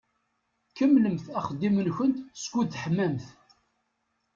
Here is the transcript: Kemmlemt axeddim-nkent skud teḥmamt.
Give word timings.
Kemmlemt 0.75 1.25
axeddim-nkent 1.39 2.17
skud 2.43 2.67
teḥmamt. 2.73 3.25